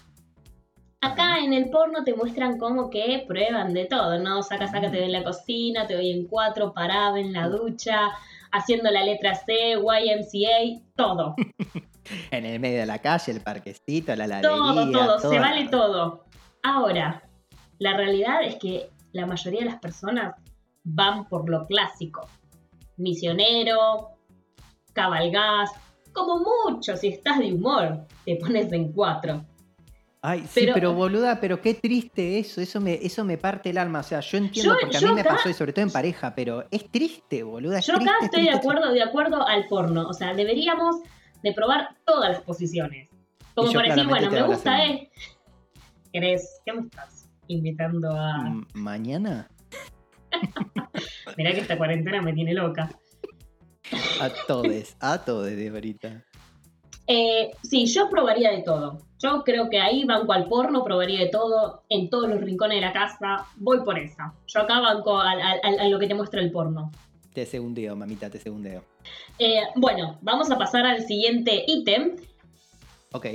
acá 1.01 1.39
en 1.39 1.53
el 1.53 1.71
porno 1.71 2.05
te 2.05 2.15
muestran 2.15 2.59
como 2.59 2.91
que 2.91 3.25
prueban 3.27 3.73
de 3.73 3.87
todo, 3.87 4.19
¿no? 4.19 4.43
Saca, 4.43 4.69
saca, 4.69 4.91
te 4.91 4.99
doy 4.99 5.07
en 5.07 5.13
la 5.13 5.25
cocina, 5.25 5.87
te 5.87 5.95
doy 5.95 6.11
en 6.11 6.27
cuatro, 6.27 6.73
parado 6.73 7.17
en 7.17 7.33
la 7.33 7.49
ducha, 7.49 8.11
haciendo 8.53 8.91
la 8.91 9.05
letra 9.05 9.35
C, 9.35 9.73
YMCA, 9.73 10.83
todo. 10.95 11.35
En 12.31 12.45
el 12.45 12.61
medio 12.61 12.81
de 12.81 12.87
la 12.87 12.99
calle, 13.01 13.33
el 13.33 13.41
parquecito, 13.41 14.15
la 14.17 14.25
heladería. 14.25 14.51
Todo, 14.51 14.91
todo, 14.91 15.31
se 15.31 15.39
vale 15.39 15.69
todo. 15.69 16.25
Ahora, 16.63 17.23
la 17.79 17.97
realidad 17.97 18.43
es 18.43 18.57
que 18.57 18.89
la 19.13 19.27
mayoría 19.27 19.61
de 19.61 19.67
las 19.67 19.81
personas 19.81 20.35
van 20.85 21.27
por 21.29 21.49
lo 21.49 21.67
clásico. 21.67 22.29
Misionero, 22.97 24.11
cabalgás, 24.93 25.71
como 26.13 26.39
mucho, 26.39 26.97
si 26.97 27.09
estás 27.09 27.39
de 27.39 27.53
humor, 27.53 28.07
te 28.25 28.37
pones 28.37 28.73
en 28.73 28.93
cuatro. 28.93 29.45
Ay, 30.23 30.41
sí, 30.41 30.61
Pero- 30.61 30.75
pero, 30.75 30.95
boluda, 30.95 31.39
pero 31.41 31.61
qué 31.61 31.75
triste 31.75 32.39
eso, 32.41 32.61
eso 32.61 32.81
me, 32.81 32.95
eso 32.95 33.23
me 33.23 33.39
parte 33.39 33.71
el 33.71 33.79
alma. 33.79 34.01
O 34.01 34.03
sea, 34.03 34.21
yo 34.21 34.39
entiendo 34.39 34.73
Yo- 34.75 34.79
porque 34.81 34.97
a 34.97 35.01
mí 35.03 35.15
me 35.15 35.21
acá- 35.21 35.37
pasó 35.37 35.49
y 35.51 35.55
sobre 35.55 35.73
todo 35.73 35.85
en 35.85 35.91
pareja, 35.93 36.35
pero 36.35 36.65
es 36.71 36.91
triste, 36.91 37.43
boluda. 37.45 37.79
es 37.79 37.87
Yo 37.87 37.95
acá 37.95 38.05
triste, 38.19 38.25
estoy 38.25 38.45
de 38.45 38.51
acuerdo, 38.51 38.93
de 38.93 39.03
acuerdo 39.03 39.47
al 39.47 39.69
porno. 39.69 40.09
O 40.09 40.13
sea, 40.13 40.35
deberíamos 40.35 40.97
de 41.47 41.53
probar 41.53 41.97
todas 42.05 42.31
las 42.31 42.41
posiciones. 42.43 43.09
Como 43.55 43.73
para 43.73 43.95
decir, 43.95 44.09
bueno, 44.09 44.31
me 44.31 44.43
gusta. 44.43 44.85
¿eh? 44.85 45.11
¿Querés? 46.13 46.61
¿Qué 46.65 46.73
me 46.73 46.83
estás 46.83 47.31
invitando 47.47 48.11
a...? 48.11 48.65
¿Mañana? 48.75 49.49
Mirá 51.37 51.53
que 51.53 51.61
esta 51.61 51.79
cuarentena 51.79 52.21
me 52.21 52.33
tiene 52.33 52.53
loca. 52.53 52.91
A 54.21 54.29
todes, 54.49 54.97
a 55.01 55.25
todes 55.25 55.57
de 55.57 55.69
ahorita. 55.69 56.25
Eh, 57.07 57.53
sí, 57.63 57.87
yo 57.87 58.11
probaría 58.11 58.51
de 58.51 58.63
todo. 58.63 58.99
Yo 59.21 59.45
creo 59.45 59.71
que 59.71 59.79
ahí 59.79 60.05
banco 60.05 60.33
al 60.33 60.49
porno, 60.49 60.83
probaría 60.83 61.21
de 61.21 61.29
todo, 61.29 61.85
en 61.89 62.11
todos 62.11 62.29
los 62.29 62.41
rincones 62.41 62.79
de 62.79 62.81
la 62.81 62.93
casa. 62.93 63.47
Voy 63.57 63.85
por 63.85 63.99
esa. 63.99 64.35
Yo 64.49 64.63
acá 64.63 64.81
banco 64.81 65.21
a, 65.21 65.35
lo 65.89 65.99
que 66.01 66.09
te 66.09 66.15
muestra 66.15 66.41
el 66.41 66.51
porno. 66.51 66.91
Te 67.37 67.45
segundeo, 67.45 67.95
mamita, 67.95 68.31
te 68.31 68.39
segundeo. 68.39 68.83
Eh, 69.39 69.61
bueno, 69.75 70.17
vamos 70.23 70.51
a 70.51 70.57
pasar 70.57 70.87
al 70.87 71.05
siguiente 71.05 71.65
ítem. 71.67 72.17
Ok. 73.13 73.27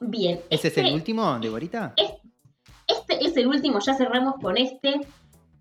Bien. 0.00 0.38
¿Ese 0.50 0.68
es 0.68 0.76
este- 0.76 0.86
el 0.86 0.92
último 0.92 1.38
de 1.38 1.48
ahorita? 1.48 1.94
Este 1.96 3.24
es 3.24 3.34
el 3.38 3.46
último, 3.46 3.78
ya 3.80 3.94
cerramos 3.94 4.34
con 4.34 4.58
este. 4.58 5.00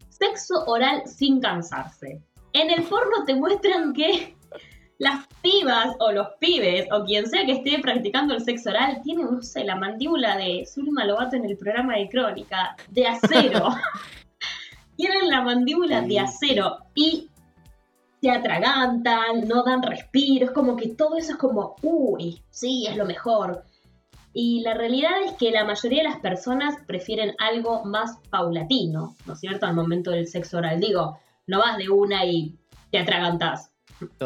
Sexo 0.10 0.66
oral 0.66 1.04
sin 1.08 1.40
cansarse. 1.40 2.22
En 2.52 2.70
el 2.70 2.84
porno 2.84 3.24
te 3.26 3.36
muestran 3.36 3.94
que 3.94 4.36
las 5.00 5.26
pibas 5.42 5.96
o 6.00 6.12
los 6.12 6.28
pibes 6.42 6.90
o 6.92 7.06
quien 7.06 7.26
sea 7.26 7.46
que 7.46 7.54
esté 7.54 7.80
practicando 7.80 8.34
el 8.34 8.44
sexo 8.44 8.70
oral 8.70 9.00
tienen, 9.02 9.28
no 9.32 9.42
sé, 9.42 9.64
la 9.64 9.78
mandíbula 9.78 10.36
de 10.36 10.66
Zulma 10.66 11.06
Lobato 11.06 11.38
en 11.38 11.46
el 11.46 11.56
programa 11.56 11.96
de 11.96 12.10
Crónica, 12.10 12.76
de 12.90 13.08
acero. 13.08 13.70
tienen 14.96 15.30
la 15.30 15.42
mandíbula 15.42 16.02
de 16.02 16.20
acero 16.20 16.78
y 16.96 17.30
se 18.22 18.30
atragantan, 18.30 19.48
no 19.48 19.64
dan 19.64 19.82
respiros, 19.82 20.52
como 20.52 20.76
que 20.76 20.90
todo 20.90 21.18
eso 21.18 21.32
es 21.32 21.38
como, 21.38 21.76
uy, 21.82 22.44
sí, 22.52 22.86
es 22.88 22.96
lo 22.96 23.06
mejor. 23.06 23.64
Y 24.34 24.62
la 24.62 24.74
realidad 24.76 25.12
es 25.26 25.34
que 25.34 25.52
la 25.52 25.66
mayoría 25.66 26.04
de 26.04 26.10
las 26.10 26.20
personas 26.20 26.76
prefieren 26.86 27.36
algo 27.40 27.84
más 27.84 28.20
paulatino, 28.30 29.16
¿no 29.26 29.34
es 29.34 29.40
cierto? 29.40 29.66
Al 29.66 29.76
momento 29.76 30.12
del 30.12 30.28
sexo 30.28 30.60
oral. 30.60 30.80
Digo, 30.80 31.18
no 31.48 31.60
vas 31.60 31.78
de 31.78 31.90
una 31.90 32.26
y 32.26 32.58
te 32.92 33.00
atragantás. 33.00 33.72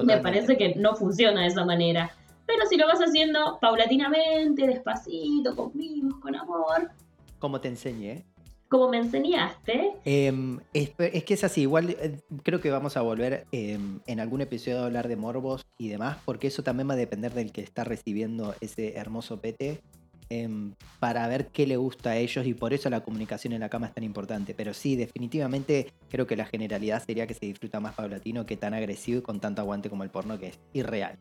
Me 0.04 0.18
parece 0.18 0.58
que 0.58 0.76
no 0.76 0.96
funciona 0.96 1.42
de 1.42 1.48
esa 1.48 1.66
manera. 1.66 2.12
Pero 2.46 2.66
si 2.68 2.78
lo 2.78 2.88
vas 2.88 3.00
haciendo 3.00 3.58
paulatinamente, 3.60 4.68
despacito, 4.68 5.56
con 5.56 5.72
mimos, 5.74 6.20
con 6.20 6.36
amor, 6.36 6.92
Como 7.40 7.60
te 7.60 7.70
enseñé. 7.70 8.26
Como 8.70 8.90
me 8.90 8.98
enseñaste, 8.98 9.94
Em, 10.06 10.60
es, 10.74 10.92
es 11.00 11.24
que 11.24 11.34
es 11.34 11.44
así, 11.44 11.62
igual 11.62 11.90
eh, 11.90 12.20
creo 12.44 12.62
que 12.62 12.70
vamos 12.70 12.96
a 12.96 13.02
volver 13.02 13.48
em, 13.52 14.00
en 14.06 14.20
algún 14.20 14.42
episodio 14.42 14.82
a 14.82 14.86
hablar 14.86 15.08
de 15.08 15.16
morbos 15.16 15.66
y 15.80 15.90
demás, 15.90 16.18
porque 16.26 16.48
eso 16.48 16.62
también 16.62 16.88
va 16.88 16.94
a 16.94 16.98
depender 16.98 17.34
del 17.34 17.52
que 17.52 17.62
está 17.62 17.84
recibiendo 17.84 18.54
ese 18.62 18.98
hermoso 18.98 19.42
pete, 19.42 19.82
em, 20.30 20.74
para 21.00 21.28
ver 21.28 21.48
qué 21.48 21.66
le 21.66 21.78
gusta 21.78 22.12
a 22.12 22.18
ellos 22.18 22.46
y 22.46 22.54
por 22.54 22.74
eso 22.74 22.90
la 22.92 23.02
comunicación 23.02 23.54
en 23.54 23.62
la 23.62 23.70
cama 23.70 23.88
es 23.88 23.94
tan 23.94 24.04
importante. 24.04 24.54
Pero 24.54 24.74
sí, 24.76 24.96
definitivamente 24.96 25.92
creo 26.10 26.28
que 26.28 26.36
la 26.36 26.46
generalidad 26.46 27.04
sería 27.04 27.26
que 27.26 27.34
se 27.34 27.48
disfruta 27.48 27.80
más 27.80 27.96
paulatino 27.96 28.46
que 28.46 28.58
tan 28.58 28.76
agresivo 28.76 29.20
y 29.20 29.22
con 29.24 29.40
tanto 29.40 29.62
aguante 29.62 29.90
como 29.90 30.04
el 30.04 30.12
porno, 30.12 30.38
que 30.40 30.48
es 30.50 30.60
irreal. 30.74 31.18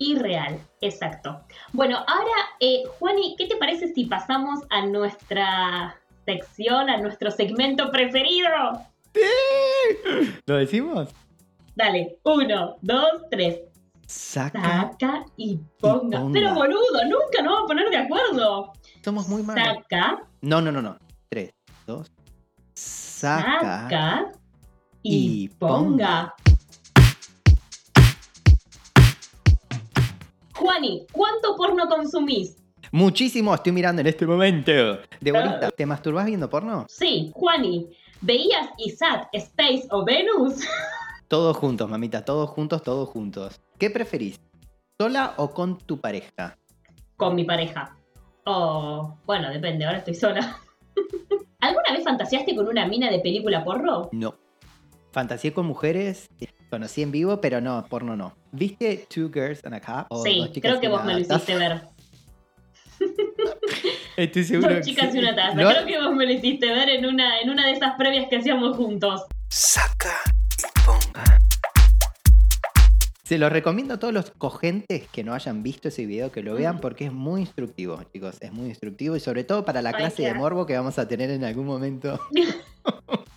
irreal, 0.00 0.60
exacto. 0.80 1.40
Bueno, 1.72 1.96
ahora, 1.96 2.36
eh, 2.60 2.84
Juani, 2.98 3.34
¿qué 3.36 3.48
te 3.48 3.56
parece 3.56 3.92
si 3.92 4.04
pasamos 4.04 4.60
a 4.70 4.86
nuestra 4.86 5.97
sección, 6.32 6.90
a 6.90 6.98
nuestro 6.98 7.30
segmento 7.30 7.90
preferido? 7.90 8.48
¿Lo 10.46 10.56
decimos? 10.56 11.08
Dale, 11.74 12.18
uno, 12.24 12.76
dos, 12.82 13.22
tres. 13.30 13.60
Saca. 14.06 14.60
Saca 14.60 15.24
y 15.38 15.58
ponga. 15.80 16.18
ponga. 16.20 16.32
Pero 16.32 16.54
boludo, 16.54 17.04
nunca 17.04 17.42
nos 17.42 17.52
vamos 17.52 17.62
a 17.64 17.66
poner 17.66 17.88
de 17.88 17.96
acuerdo. 17.96 18.72
Somos 19.02 19.26
muy 19.28 19.42
malos. 19.42 19.64
Saca, 19.64 20.22
No, 20.42 20.60
no, 20.60 20.70
no, 20.70 20.82
no. 20.82 20.98
Tres, 21.30 21.54
dos. 21.86 22.12
Saca. 22.74 23.88
saca 23.88 24.32
y, 25.02 25.44
y 25.44 25.48
ponga. 25.48 26.34
Juani, 30.54 31.06
¿cuánto 31.10 31.56
porno 31.56 31.88
consumís? 31.88 32.57
Muchísimo 32.92 33.54
estoy 33.54 33.72
mirando 33.72 34.00
en 34.00 34.06
este 34.06 34.26
momento. 34.26 34.72
De 35.20 35.32
bonita. 35.32 35.70
¿Te 35.70 35.86
masturbás 35.86 36.26
viendo 36.26 36.48
porno? 36.48 36.86
Sí, 36.88 37.30
Juani, 37.34 37.88
¿veías 38.20 38.68
ISAT, 38.78 39.28
Space 39.32 39.86
o 39.90 40.04
Venus? 40.04 40.66
Todos 41.28 41.56
juntos, 41.56 41.88
mamita. 41.90 42.24
Todos 42.24 42.48
juntos, 42.50 42.82
todos 42.82 43.08
juntos. 43.08 43.60
¿Qué 43.78 43.90
preferís? 43.90 44.40
¿Sola 44.98 45.34
o 45.36 45.50
con 45.50 45.78
tu 45.78 46.00
pareja? 46.00 46.56
Con 47.16 47.34
mi 47.34 47.44
pareja. 47.44 47.96
Oh, 48.44 49.16
bueno, 49.26 49.50
depende, 49.50 49.84
ahora 49.84 49.98
estoy 49.98 50.14
sola. 50.14 50.58
¿Alguna 51.60 51.92
vez 51.92 52.04
fantaseaste 52.04 52.56
con 52.56 52.66
una 52.66 52.86
mina 52.86 53.10
de 53.10 53.18
película 53.18 53.62
porno? 53.64 54.08
No. 54.12 54.34
Fantaseé 55.12 55.52
con 55.52 55.66
mujeres. 55.66 56.30
Conocí 56.70 57.02
en 57.02 57.12
vivo, 57.12 57.40
pero 57.40 57.60
no, 57.60 57.84
porno 57.88 58.16
no. 58.16 58.34
¿Viste 58.52 59.06
Two 59.12 59.30
Girls 59.32 59.64
and 59.64 59.74
a 59.74 59.80
Cup? 59.80 60.06
O 60.10 60.22
sí, 60.22 60.50
creo 60.60 60.80
que 60.80 60.88
vos 60.88 61.04
me 61.04 61.14
lo 61.14 61.18
hiciste 61.18 61.56
ver. 61.56 61.82
Estoy 64.18 64.42
seguro 64.42 64.74
Dos 64.74 64.84
chicas 64.84 65.14
y 65.14 65.18
una 65.20 65.32
taza. 65.32 65.54
¿No? 65.54 65.70
Creo 65.70 65.86
que 65.86 65.98
vos 66.00 66.12
me 66.12 66.26
lo 66.26 66.32
hiciste 66.32 66.66
ver 66.72 66.88
en 66.88 67.06
una, 67.06 67.40
en 67.40 67.50
una 67.50 67.66
de 67.66 67.72
esas 67.74 67.94
previas 67.96 68.26
que 68.28 68.38
hacíamos 68.38 68.76
juntos. 68.76 69.22
Saca 69.48 70.12
y 70.58 70.62
ponga. 70.84 71.38
Se 73.22 73.38
lo 73.38 73.48
recomiendo 73.48 73.94
a 73.94 73.98
todos 74.00 74.12
los 74.12 74.32
cogentes 74.32 75.06
que 75.12 75.22
no 75.22 75.34
hayan 75.34 75.62
visto 75.62 75.86
ese 75.86 76.04
video 76.04 76.32
que 76.32 76.42
lo 76.42 76.54
vean 76.54 76.76
Mm. 76.76 76.80
porque 76.80 77.04
es 77.04 77.12
muy 77.12 77.42
instructivo, 77.42 78.02
chicos. 78.12 78.38
Es 78.40 78.50
muy 78.52 78.66
instructivo 78.70 79.14
y 79.14 79.20
sobre 79.20 79.44
todo 79.44 79.64
para 79.64 79.82
la 79.82 79.90
Ay, 79.90 79.94
clase 79.96 80.24
de 80.24 80.34
morbo 80.34 80.66
que 80.66 80.76
vamos 80.76 80.98
a 80.98 81.06
tener 81.06 81.30
en 81.30 81.44
algún 81.44 81.66
momento. 81.66 82.18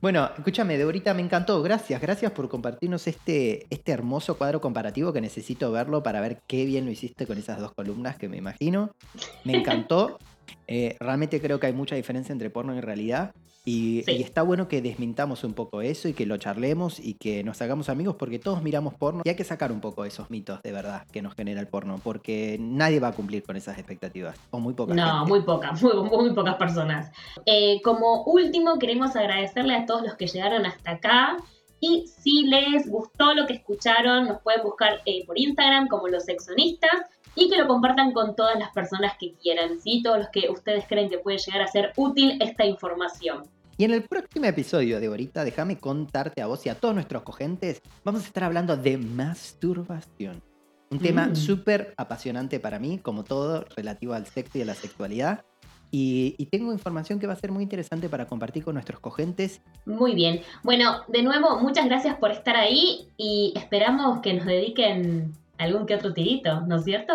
bueno, 0.00 0.30
escúchame, 0.36 0.76
Deborita, 0.76 1.14
me 1.14 1.22
encantó. 1.22 1.62
Gracias, 1.62 2.00
gracias 2.00 2.32
por 2.32 2.48
compartirnos 2.48 3.06
este, 3.06 3.66
este 3.70 3.92
hermoso 3.92 4.36
cuadro 4.36 4.60
comparativo 4.60 5.12
que 5.12 5.20
necesito 5.20 5.72
verlo 5.72 6.02
para 6.02 6.20
ver 6.20 6.40
qué 6.46 6.64
bien 6.66 6.84
lo 6.84 6.90
hiciste 6.90 7.26
con 7.26 7.38
esas 7.38 7.58
dos 7.58 7.72
columnas 7.72 8.16
que 8.16 8.28
me 8.28 8.36
imagino. 8.36 8.90
Me 9.44 9.56
encantó. 9.56 10.18
Eh, 10.68 10.96
realmente 11.00 11.40
creo 11.40 11.58
que 11.60 11.66
hay 11.66 11.72
mucha 11.72 11.96
diferencia 11.96 12.32
entre 12.32 12.50
porno 12.50 12.74
y 12.76 12.80
realidad. 12.80 13.32
Y, 13.68 14.04
Sí. 14.04 14.12
y 14.12 14.22
está 14.22 14.42
bueno 14.42 14.68
que 14.68 14.80
desmintamos 14.80 15.42
un 15.44 15.52
poco 15.52 15.82
eso 15.82 16.08
y 16.08 16.12
que 16.14 16.24
lo 16.24 16.36
charlemos 16.38 17.00
y 17.00 17.14
que 17.14 17.42
nos 17.42 17.60
hagamos 17.60 17.88
amigos 17.88 18.14
porque 18.16 18.38
todos 18.38 18.62
miramos 18.62 18.94
porno 18.94 19.22
y 19.24 19.28
hay 19.28 19.34
que 19.34 19.42
sacar 19.44 19.72
un 19.72 19.80
poco 19.80 20.04
esos 20.04 20.30
mitos 20.30 20.62
de 20.62 20.70
verdad 20.70 21.04
que 21.12 21.20
nos 21.20 21.34
genera 21.34 21.60
el 21.60 21.66
porno 21.66 22.00
porque 22.02 22.56
nadie 22.60 23.00
va 23.00 23.08
a 23.08 23.12
cumplir 23.12 23.42
con 23.42 23.56
esas 23.56 23.76
expectativas 23.76 24.38
o 24.52 24.60
muy 24.60 24.72
poca 24.74 24.94
No, 24.94 25.18
gente. 25.18 25.28
muy 25.30 25.40
pocas, 25.42 25.82
muy, 25.82 25.94
muy 26.08 26.32
pocas 26.32 26.54
personas. 26.54 27.10
Eh, 27.44 27.80
como 27.82 28.22
último, 28.24 28.78
queremos 28.78 29.16
agradecerle 29.16 29.74
a 29.74 29.84
todos 29.84 30.02
los 30.02 30.14
que 30.14 30.28
llegaron 30.28 30.64
hasta 30.64 30.92
acá 30.92 31.36
Y 31.80 32.06
si 32.06 32.44
les 32.46 32.88
gustó 32.88 33.34
lo 33.34 33.46
que 33.46 33.52
escucharon, 33.54 34.28
nos 34.28 34.40
pueden 34.42 34.62
buscar 34.62 35.02
eh, 35.04 35.26
por 35.26 35.38
Instagram 35.38 35.88
como 35.88 36.08
los 36.08 36.24
sexonistas 36.24 36.90
y 37.34 37.50
que 37.50 37.58
lo 37.58 37.66
compartan 37.66 38.12
con 38.12 38.34
todas 38.34 38.58
las 38.58 38.70
personas 38.70 39.12
que 39.20 39.34
quieran, 39.34 39.78
¿sí? 39.80 40.02
Todos 40.02 40.18
los 40.20 40.28
que 40.30 40.48
ustedes 40.48 40.86
creen 40.88 41.10
que 41.10 41.18
puede 41.18 41.36
llegar 41.36 41.60
a 41.60 41.66
ser 41.66 41.92
útil 41.96 42.38
esta 42.40 42.64
información. 42.64 43.42
Y 43.78 43.84
en 43.84 43.90
el 43.92 44.02
próximo 44.04 44.46
episodio 44.46 45.00
de 45.00 45.06
ahorita, 45.06 45.44
déjame 45.44 45.78
contarte 45.78 46.40
a 46.40 46.46
vos 46.46 46.64
y 46.64 46.70
a 46.70 46.74
todos 46.76 46.94
nuestros 46.94 47.22
cogentes, 47.22 47.82
vamos 48.04 48.22
a 48.24 48.26
estar 48.26 48.44
hablando 48.44 48.76
de 48.76 48.96
masturbación. 48.96 50.42
Un 50.90 50.98
tema 51.00 51.26
Mm. 51.26 51.36
súper 51.36 51.92
apasionante 51.96 52.58
para 52.60 52.78
mí, 52.78 52.98
como 52.98 53.24
todo 53.24 53.64
relativo 53.76 54.14
al 54.14 54.26
sexo 54.26 54.58
y 54.58 54.62
a 54.62 54.64
la 54.64 54.74
sexualidad. 54.74 55.44
Y, 55.90 56.34
y 56.38 56.46
tengo 56.46 56.72
información 56.72 57.18
que 57.18 57.26
va 57.26 57.34
a 57.34 57.36
ser 57.36 57.52
muy 57.52 57.62
interesante 57.62 58.08
para 58.08 58.26
compartir 58.26 58.64
con 58.64 58.74
nuestros 58.74 58.98
cogentes. 59.00 59.60
Muy 59.84 60.14
bien. 60.14 60.40
Bueno, 60.62 61.02
de 61.08 61.22
nuevo, 61.22 61.58
muchas 61.60 61.86
gracias 61.86 62.16
por 62.16 62.30
estar 62.30 62.56
ahí 62.56 63.08
y 63.16 63.52
esperamos 63.56 64.20
que 64.20 64.32
nos 64.34 64.46
dediquen 64.46 65.32
algún 65.58 65.86
que 65.86 65.94
otro 65.94 66.12
tirito, 66.14 66.62
¿no 66.62 66.76
es 66.76 66.84
cierto? 66.84 67.14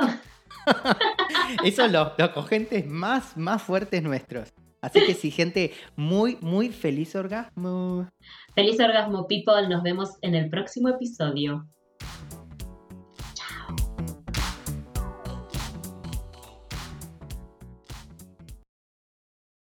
Esos 1.64 1.86
son 1.86 1.92
los, 1.92 2.12
los 2.18 2.30
cogentes 2.30 2.86
más, 2.88 3.36
más 3.36 3.62
fuertes 3.62 4.02
nuestros. 4.04 4.54
Así 4.82 5.00
que 5.06 5.14
sí, 5.14 5.30
gente, 5.30 5.72
muy, 5.96 6.38
muy 6.42 6.70
feliz 6.70 7.16
orgasmo. 7.16 8.10
Feliz 8.56 8.80
orgasmo, 8.80 9.28
people. 9.28 9.68
Nos 9.70 9.84
vemos 9.84 10.18
en 10.22 10.34
el 10.36 10.50
próximo 10.50 10.90
episodio. 10.90 11.68